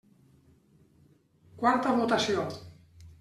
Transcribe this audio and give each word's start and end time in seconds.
Quarta 1.59 1.91
votació. 1.99 2.47